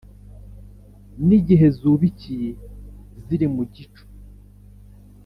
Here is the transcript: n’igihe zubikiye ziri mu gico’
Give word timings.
n’igihe 1.27 1.67
zubikiye 1.77 2.51
ziri 3.23 3.47
mu 3.55 3.63
gico’ 3.73 4.01